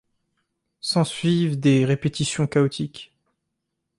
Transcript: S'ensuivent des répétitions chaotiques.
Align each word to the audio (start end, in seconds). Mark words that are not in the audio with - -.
S'ensuivent 0.79 1.59
des 1.59 1.85
répétitions 1.85 2.47
chaotiques. 2.47 3.13